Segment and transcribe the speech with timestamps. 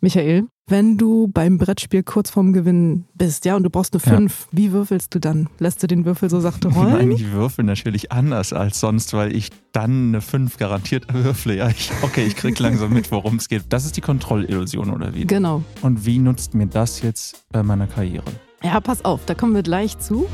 [0.00, 4.40] Michael, wenn du beim Brettspiel kurz vorm Gewinn bist, ja, und du brauchst eine 5,
[4.40, 4.58] ja.
[4.58, 5.48] wie würfelst du dann?
[5.58, 6.92] Lässt du den Würfel so sachte rollen?
[6.92, 11.56] Nein, ich würfel natürlich anders als sonst, weil ich dann eine 5 garantiert würfle.
[11.56, 13.64] Ja, ich, okay, ich krieg langsam mit, worum es geht.
[13.68, 15.26] Das ist die Kontrollillusion, oder wie?
[15.26, 15.62] Genau.
[15.82, 18.24] Und wie nutzt mir das jetzt bei meiner Karriere?
[18.62, 20.26] Ja, pass auf, da kommen wir gleich zu.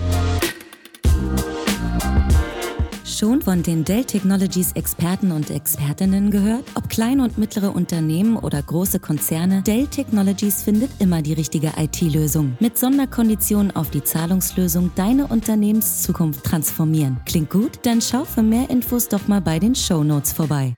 [3.18, 6.64] Schon von den Dell Technologies Experten und Expertinnen gehört?
[6.74, 12.58] Ob kleine und mittlere Unternehmen oder große Konzerne, Dell Technologies findet immer die richtige IT-Lösung.
[12.60, 17.18] Mit Sonderkonditionen auf die Zahlungslösung deine Unternehmenszukunft transformieren.
[17.24, 17.78] Klingt gut?
[17.84, 20.74] Dann schau für mehr Infos doch mal bei den Show Notes vorbei.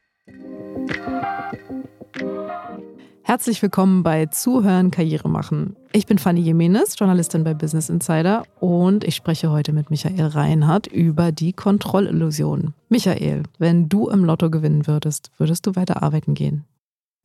[3.28, 5.76] Herzlich willkommen bei Zuhören Karriere machen.
[5.92, 10.86] Ich bin Fanny Jimenez, Journalistin bei Business Insider und ich spreche heute mit Michael Reinhardt
[10.86, 12.72] über die Kontrollillusion.
[12.88, 16.64] Michael, wenn du im Lotto gewinnen würdest, würdest du weiter arbeiten gehen?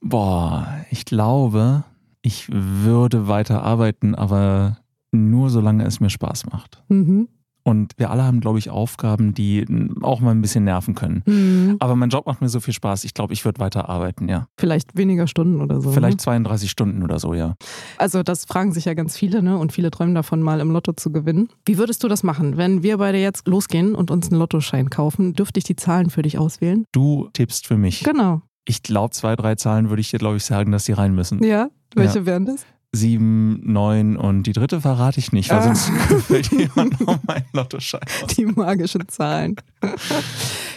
[0.02, 1.85] Boah, ich glaube,
[2.22, 4.80] ich würde weiter arbeiten, aber
[5.13, 6.83] nur solange es mir Spaß macht.
[6.89, 7.30] Mhm.
[7.64, 9.66] Und wir alle haben, glaube ich, Aufgaben, die
[10.02, 11.23] auch mal ein bisschen nerven können.
[11.25, 11.78] Mhm.
[11.80, 13.06] Aber mein Job macht mir so viel Spaß.
[13.06, 14.47] Ich glaube, ich würde weiter arbeiten, ja.
[14.58, 15.91] Vielleicht weniger Stunden oder so.
[15.91, 16.69] Vielleicht 32 ne?
[16.69, 17.56] Stunden oder so, ja.
[17.97, 19.58] Also das fragen sich ja ganz viele, ne?
[19.58, 21.47] Und viele träumen davon, mal im Lotto zu gewinnen.
[21.66, 22.58] Wie würdest du das machen?
[22.58, 26.22] Wenn wir beide jetzt losgehen und uns einen Lottoschein kaufen, dürfte ich die Zahlen für
[26.22, 26.86] dich auswählen?
[26.91, 28.03] Du tippst für mich.
[28.03, 28.41] Genau.
[28.66, 31.44] Ich glaube, zwei, drei Zahlen würde ich dir, glaube ich, sagen, dass die rein müssen.
[31.44, 31.69] Ja?
[31.95, 32.25] Welche ja.
[32.25, 32.66] wären das?
[32.94, 35.61] Sieben, neun und die dritte verrate ich nicht, weil ah.
[35.63, 35.89] sonst
[36.27, 38.02] fällt jemand noch mein Lottoschein.
[38.38, 39.55] Die magischen Zahlen.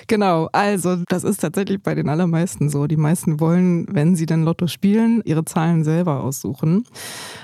[0.06, 2.86] genau, also das ist tatsächlich bei den allermeisten so.
[2.86, 6.84] Die meisten wollen, wenn sie dann Lotto spielen, ihre Zahlen selber aussuchen.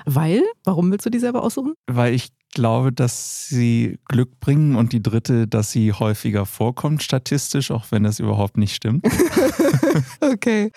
[0.06, 1.74] Weil, warum willst du die selber aussuchen?
[1.86, 7.70] Weil ich glaube, dass sie Glück bringen und die dritte, dass sie häufiger vorkommt statistisch,
[7.70, 9.06] auch wenn das überhaupt nicht stimmt.
[10.20, 10.70] okay.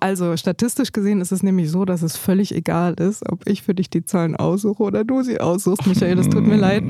[0.00, 3.74] Also statistisch gesehen ist es nämlich so, dass es völlig egal ist, ob ich für
[3.74, 6.18] dich die Zahlen aussuche oder du sie aussuchst, Michael.
[6.18, 6.84] Es tut mir leid.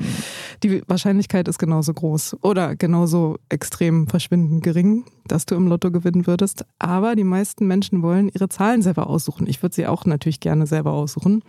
[0.63, 6.27] Die Wahrscheinlichkeit ist genauso groß oder genauso extrem verschwindend gering, dass du im Lotto gewinnen
[6.27, 6.65] würdest.
[6.79, 9.47] Aber die meisten Menschen wollen ihre Zahlen selber aussuchen.
[9.47, 11.43] Ich würde sie auch natürlich gerne selber aussuchen.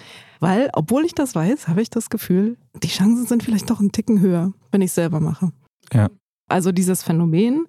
[0.43, 3.93] Weil, obwohl ich das weiß, habe ich das Gefühl, die Chancen sind vielleicht doch einen
[3.93, 5.53] Ticken höher, wenn ich es selber mache.
[5.93, 6.09] Ja.
[6.49, 7.65] Also dieses Phänomen,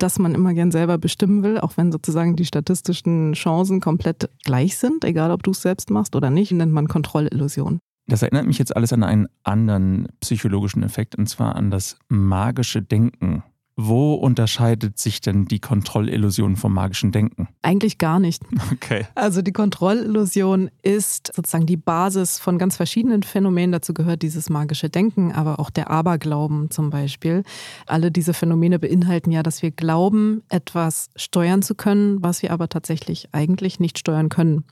[0.00, 4.76] dass man immer gern selber bestimmen will, auch wenn sozusagen die statistischen Chancen komplett gleich
[4.76, 7.78] sind, egal ob du es selbst machst oder nicht, nennt man Kontrollillusion.
[8.08, 12.82] Das erinnert mich jetzt alles an einen anderen psychologischen Effekt, und zwar an das magische
[12.82, 13.44] Denken.
[13.78, 17.48] Wo unterscheidet sich denn die Kontrollillusion vom magischen Denken?
[17.60, 18.42] Eigentlich gar nicht.
[18.72, 19.06] Okay.
[19.14, 23.72] Also die Kontrollillusion ist sozusagen die Basis von ganz verschiedenen Phänomenen.
[23.72, 27.42] Dazu gehört dieses magische Denken, aber auch der Aberglauben zum Beispiel.
[27.86, 32.68] Alle diese Phänomene beinhalten ja, dass wir glauben, etwas steuern zu können, was wir aber
[32.68, 34.64] tatsächlich eigentlich nicht steuern können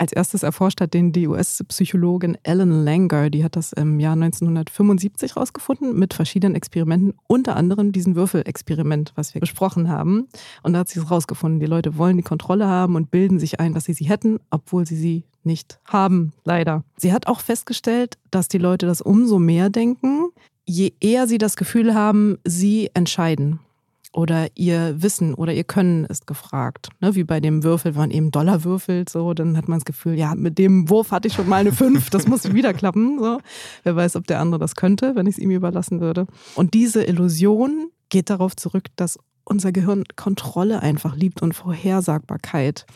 [0.00, 3.28] als erstes erforscht hat den die US-Psychologin Ellen Langer.
[3.28, 9.34] Die hat das im Jahr 1975 rausgefunden mit verschiedenen Experimenten, unter anderem diesem Würfelexperiment, was
[9.34, 10.26] wir besprochen haben.
[10.62, 11.60] Und da hat sie es rausgefunden.
[11.60, 14.86] Die Leute wollen die Kontrolle haben und bilden sich ein, dass sie sie hätten, obwohl
[14.86, 16.82] sie sie nicht haben, leider.
[16.96, 20.30] Sie hat auch festgestellt, dass die Leute das umso mehr denken,
[20.64, 23.60] je eher sie das Gefühl haben, sie entscheiden
[24.12, 26.88] oder ihr Wissen oder ihr Können ist gefragt.
[27.00, 29.84] Ne, wie bei dem Würfel, wenn man eben Dollar würfelt, so, dann hat man das
[29.84, 33.18] Gefühl, ja, mit dem Wurf hatte ich schon mal eine 5, das muss wieder klappen.
[33.18, 33.38] So.
[33.84, 36.26] Wer weiß, ob der andere das könnte, wenn ich es ihm überlassen würde.
[36.54, 42.86] Und diese Illusion geht darauf zurück, dass unser Gehirn Kontrolle einfach liebt und Vorhersagbarkeit.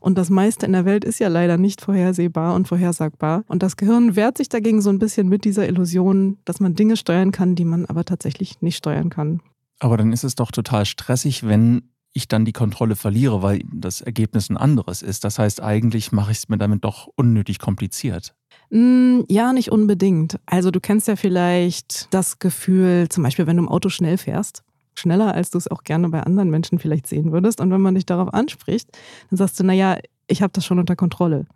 [0.00, 3.44] Und das meiste in der Welt ist ja leider nicht vorhersehbar und vorhersagbar.
[3.46, 6.96] Und das Gehirn wehrt sich dagegen so ein bisschen mit dieser Illusion, dass man Dinge
[6.96, 9.40] steuern kann, die man aber tatsächlich nicht steuern kann.
[9.82, 14.00] Aber dann ist es doch total stressig, wenn ich dann die Kontrolle verliere, weil das
[14.00, 15.24] Ergebnis ein anderes ist.
[15.24, 18.36] Das heißt, eigentlich mache ich es mir damit doch unnötig kompliziert.
[18.70, 20.38] Mm, ja, nicht unbedingt.
[20.46, 24.62] Also du kennst ja vielleicht das Gefühl, zum Beispiel, wenn du im Auto schnell fährst,
[24.94, 27.60] schneller, als du es auch gerne bei anderen Menschen vielleicht sehen würdest.
[27.60, 28.88] Und wenn man dich darauf anspricht,
[29.30, 31.46] dann sagst du, naja, ich habe das schon unter Kontrolle.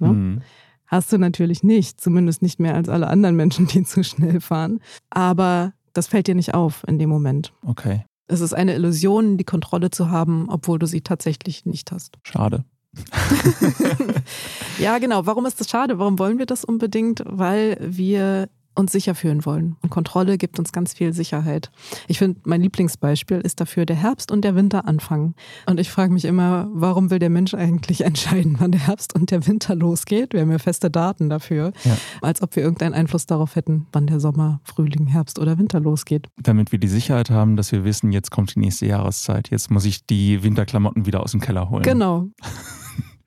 [0.00, 0.08] Ne?
[0.08, 0.42] Mhm.
[0.86, 4.80] Hast du natürlich nicht, zumindest nicht mehr als alle anderen Menschen, die zu schnell fahren.
[5.10, 7.52] Aber das fällt dir nicht auf in dem Moment.
[7.66, 8.04] Okay.
[8.28, 12.18] Es ist eine Illusion, die Kontrolle zu haben, obwohl du sie tatsächlich nicht hast.
[12.22, 12.64] Schade.
[14.78, 15.26] ja, genau.
[15.26, 15.98] Warum ist das schade?
[15.98, 17.24] Warum wollen wir das unbedingt?
[17.26, 18.48] Weil wir
[18.78, 19.76] uns sicher fühlen wollen.
[19.82, 21.70] Und Kontrolle gibt uns ganz viel Sicherheit.
[22.06, 25.34] Ich finde, mein Lieblingsbeispiel ist dafür der Herbst und der Winter anfangen.
[25.66, 29.30] Und ich frage mich immer, warum will der Mensch eigentlich entscheiden, wann der Herbst und
[29.30, 30.32] der Winter losgeht?
[30.32, 31.96] Wir haben ja feste Daten dafür, ja.
[32.22, 36.28] als ob wir irgendeinen Einfluss darauf hätten, wann der Sommer, Frühling, Herbst oder Winter losgeht.
[36.40, 39.50] Damit wir die Sicherheit haben, dass wir wissen, jetzt kommt die nächste Jahreszeit.
[39.50, 41.82] Jetzt muss ich die Winterklamotten wieder aus dem Keller holen.
[41.82, 42.28] Genau.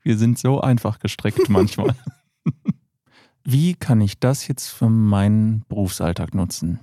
[0.04, 1.94] Wir sind so einfach gestrickt manchmal.
[3.44, 6.80] Wie kann ich das jetzt für meinen Berufsalltag nutzen?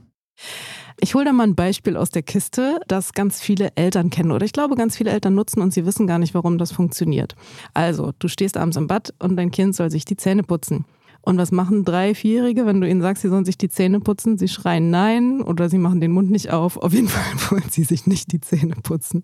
[1.01, 4.45] Ich hole da mal ein Beispiel aus der Kiste, das ganz viele Eltern kennen oder
[4.45, 7.35] ich glaube, ganz viele Eltern nutzen und sie wissen gar nicht, warum das funktioniert.
[7.73, 10.85] Also, du stehst abends im Bad und dein Kind soll sich die Zähne putzen.
[11.21, 14.37] Und was machen drei, vierjährige, wenn du ihnen sagst, sie sollen sich die Zähne putzen?
[14.37, 16.77] Sie schreien nein oder sie machen den Mund nicht auf.
[16.77, 19.23] Auf jeden Fall wollen sie sich nicht die Zähne putzen.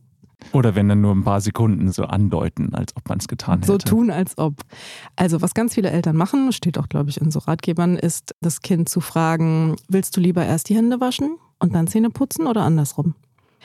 [0.51, 3.71] Oder wenn dann nur ein paar Sekunden so andeuten, als ob man es getan hätte.
[3.71, 4.61] So tun, als ob.
[5.15, 8.61] Also was ganz viele Eltern machen, steht auch, glaube ich, in so Ratgebern, ist das
[8.61, 12.63] Kind zu fragen, willst du lieber erst die Hände waschen und dann Zähne putzen oder
[12.63, 13.15] andersrum?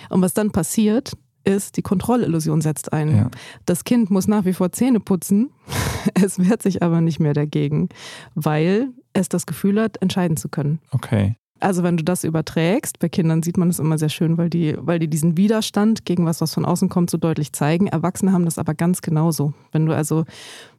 [0.09, 1.13] Und was dann passiert,
[1.45, 3.17] ist, die Kontrollillusion setzt ein.
[3.17, 3.31] Ja.
[3.67, 5.51] Das Kind muss nach wie vor Zähne putzen,
[6.15, 7.89] es wehrt sich aber nicht mehr dagegen,
[8.35, 10.81] weil es das Gefühl hat, entscheiden zu können.
[10.91, 11.37] Okay.
[11.61, 14.75] Also wenn du das überträgst, bei Kindern sieht man das immer sehr schön, weil die,
[14.79, 17.87] weil die diesen Widerstand gegen was, was von außen kommt, so deutlich zeigen.
[17.87, 19.53] Erwachsene haben das aber ganz genauso.
[19.71, 20.25] Wenn du also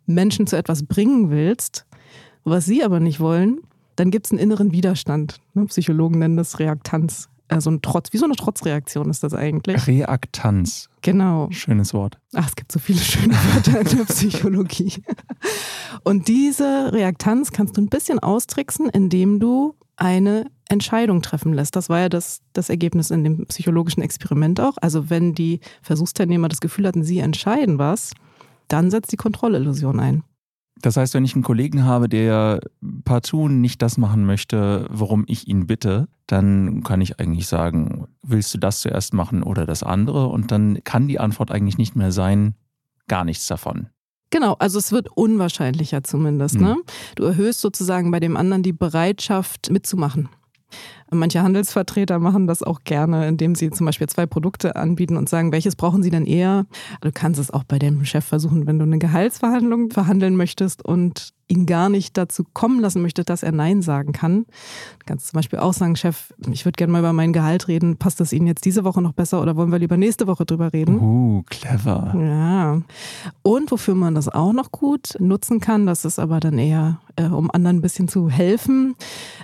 [0.08, 1.86] Menschen zu etwas bringen willst,
[2.44, 3.60] was sie aber nicht wollen,
[3.96, 5.40] dann gibt es einen inneren Widerstand.
[5.54, 5.66] Ne?
[5.66, 7.30] Psychologen nennen das Reaktanz.
[7.48, 9.86] Also ein Trotz, wie so eine Trotzreaktion ist das eigentlich.
[9.86, 10.90] Reaktanz.
[11.02, 11.50] Genau.
[11.52, 12.18] Schönes Wort.
[12.34, 14.94] Ach, es gibt so viele schöne Wörter in der Psychologie.
[16.04, 21.76] Und diese Reaktanz kannst du ein bisschen austricksen, indem du eine Entscheidung treffen lässt.
[21.76, 24.78] Das war ja das, das Ergebnis in dem psychologischen Experiment auch.
[24.82, 28.14] Also wenn die Versuchsteilnehmer das Gefühl hatten, sie entscheiden was,
[28.68, 30.24] dann setzt die Kontrollillusion ein.
[30.82, 32.62] Das heißt, wenn ich einen Kollegen habe, der
[33.04, 38.54] partout nicht das machen möchte, worum ich ihn bitte, dann kann ich eigentlich sagen, willst
[38.54, 40.28] du das zuerst machen oder das andere?
[40.28, 42.56] Und dann kann die Antwort eigentlich nicht mehr sein,
[43.08, 43.90] gar nichts davon.
[44.32, 46.56] Genau, also es wird unwahrscheinlicher zumindest.
[46.56, 46.62] Mhm.
[46.62, 46.78] Ne?
[47.16, 50.30] Du erhöhst sozusagen bei dem anderen die Bereitschaft mitzumachen.
[51.14, 55.52] Manche Handelsvertreter machen das auch gerne, indem sie zum Beispiel zwei Produkte anbieten und sagen,
[55.52, 56.66] welches brauchen sie denn eher?
[57.02, 61.34] Du kannst es auch bei dem Chef versuchen, wenn du eine Gehaltsverhandlung verhandeln möchtest und
[61.52, 64.46] ihn gar nicht dazu kommen lassen möchte, dass er Nein sagen kann.
[65.00, 67.98] Du kannst zum Beispiel auch sagen, Chef, ich würde gerne mal über mein Gehalt reden.
[67.98, 70.74] Passt das Ihnen jetzt diese Woche noch besser oder wollen wir lieber nächste Woche drüber
[70.74, 71.00] reden?
[71.00, 72.16] Uh, clever.
[72.18, 72.82] Ja.
[73.44, 77.26] Und wofür man das auch noch gut nutzen kann, das ist aber dann eher, äh,
[77.26, 78.96] um anderen ein bisschen zu helfen,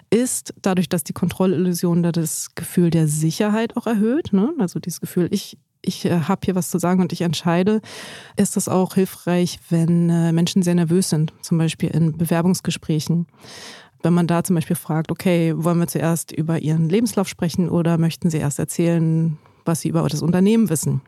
[0.09, 4.31] ist dadurch, dass die Kontrollillusion da das Gefühl der Sicherheit auch erhöht.
[4.31, 4.53] Ne?
[4.59, 5.57] Also dieses Gefühl, ich
[5.87, 7.81] ich äh, habe hier was zu sagen und ich entscheide,
[8.35, 13.27] ist das auch hilfreich, wenn äh, Menschen sehr nervös sind, zum Beispiel in Bewerbungsgesprächen.
[14.03, 17.97] Wenn man da zum Beispiel fragt, okay, wollen wir zuerst über Ihren Lebenslauf sprechen oder
[17.97, 21.01] möchten Sie erst erzählen, was Sie über das Unternehmen wissen?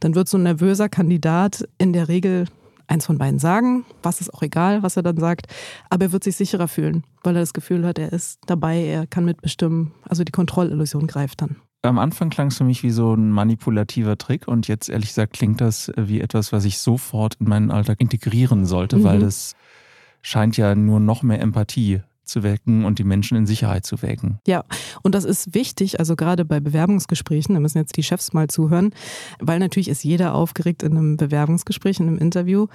[0.00, 2.46] Dann wird so ein nervöser Kandidat in der Regel
[2.88, 5.46] eins von beiden sagen, was ist auch egal, was er dann sagt,
[5.88, 9.06] aber er wird sich sicherer fühlen, weil er das Gefühl hat, er ist dabei, er
[9.06, 9.92] kann mitbestimmen.
[10.06, 14.16] Also die Kontrollillusion greift dann am Anfang klang es für mich wie so ein manipulativer
[14.16, 18.00] Trick und jetzt ehrlich gesagt klingt das wie etwas, was ich sofort in meinen Alltag
[18.00, 19.04] integrieren sollte, mhm.
[19.04, 19.54] weil das
[20.22, 24.38] scheint ja nur noch mehr Empathie zu wecken und die Menschen in Sicherheit zu wecken.
[24.46, 24.64] Ja,
[25.02, 28.94] und das ist wichtig, also gerade bei Bewerbungsgesprächen, da müssen jetzt die Chefs mal zuhören,
[29.40, 32.68] weil natürlich ist jeder aufgeregt in einem Bewerbungsgespräch, in einem Interview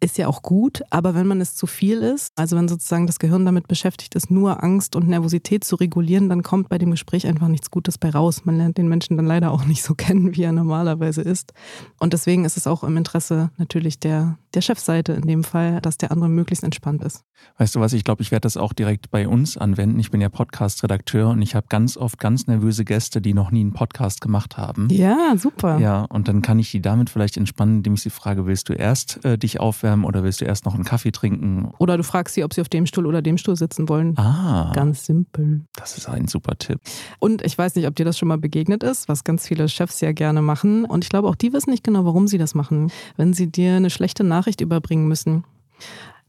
[0.00, 3.18] ist ja auch gut, aber wenn man es zu viel ist, also wenn sozusagen das
[3.18, 7.26] Gehirn damit beschäftigt ist, nur Angst und Nervosität zu regulieren, dann kommt bei dem Gespräch
[7.26, 8.44] einfach nichts Gutes bei raus.
[8.44, 11.52] Man lernt den Menschen dann leider auch nicht so kennen, wie er normalerweise ist.
[11.98, 15.98] Und deswegen ist es auch im Interesse natürlich der, der Chefseite in dem Fall, dass
[15.98, 17.24] der andere möglichst entspannt ist.
[17.58, 19.98] Weißt du was, ich glaube, ich werde das auch direkt bei uns anwenden.
[19.98, 23.60] Ich bin ja Podcast-Redakteur und ich habe ganz oft ganz nervöse Gäste, die noch nie
[23.60, 24.88] einen Podcast gemacht haben.
[24.90, 25.78] Ja, super.
[25.78, 28.72] Ja, und dann kann ich die damit vielleicht entspannen, indem ich sie frage, willst du
[28.72, 31.70] erst äh, dich aufwärmen oder willst du erst noch einen Kaffee trinken?
[31.78, 34.16] Oder du fragst sie, ob sie auf dem Stuhl oder dem Stuhl sitzen wollen.
[34.18, 34.72] Ah.
[34.74, 35.62] Ganz simpel.
[35.76, 36.80] Das ist ein super Tipp.
[37.18, 40.00] Und ich weiß nicht, ob dir das schon mal begegnet ist, was ganz viele Chefs
[40.00, 40.84] ja gerne machen.
[40.84, 42.90] Und ich glaube, auch die wissen nicht genau, warum sie das machen.
[43.16, 45.44] Wenn sie dir eine schlechte Nachricht überbringen müssen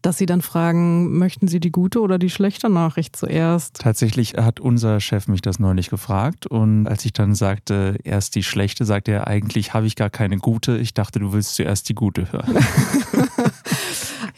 [0.06, 3.80] dass sie dann fragen, möchten Sie die gute oder die schlechte Nachricht zuerst?
[3.80, 8.44] Tatsächlich hat unser Chef mich das neulich gefragt und als ich dann sagte, erst die
[8.44, 10.78] schlechte, sagte er, eigentlich habe ich gar keine gute.
[10.78, 12.56] Ich dachte, du willst zuerst die gute hören.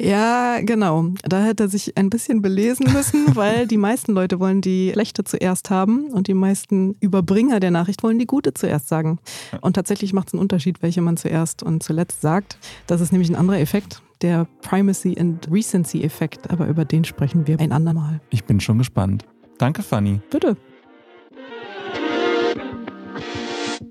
[0.07, 1.07] ja, genau.
[1.23, 5.25] Da hätte er sich ein bisschen belesen müssen, weil die meisten Leute wollen die schlechte
[5.25, 9.19] zuerst haben und die meisten Überbringer der Nachricht wollen die gute zuerst sagen.
[9.61, 12.57] Und tatsächlich macht es einen Unterschied, welche man zuerst und zuletzt sagt.
[12.87, 17.45] Das ist nämlich ein anderer Effekt der Primacy and Recency Effekt, aber über den sprechen
[17.45, 18.21] wir ein andermal.
[18.29, 19.25] Ich bin schon gespannt.
[19.57, 20.21] Danke, Fanny.
[20.31, 20.55] Bitte.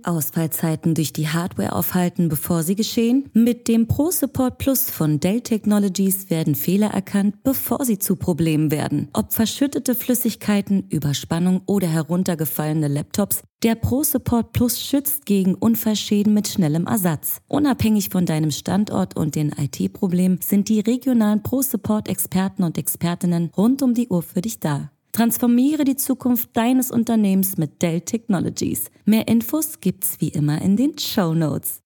[0.06, 3.28] Ausfallzeiten durch die Hardware aufhalten, bevor sie geschehen?
[3.32, 8.70] Mit dem Pro Support Plus von Dell Technologies werden Fehler erkannt, bevor sie zu Problemen
[8.70, 9.08] werden.
[9.12, 16.46] Ob verschüttete Flüssigkeiten, Überspannung oder heruntergefallene Laptops, der Pro Support Plus schützt gegen Unfallschäden mit
[16.46, 17.40] schnellem Ersatz.
[17.48, 23.50] Unabhängig von deinem Standort und den IT-Problemen sind die regionalen Pro Support Experten und Expertinnen
[23.56, 24.90] rund um die Uhr für dich da.
[25.16, 28.90] Transformiere die Zukunft deines Unternehmens mit Dell Technologies.
[29.06, 31.85] Mehr Infos gibt's wie immer in den Show Notes.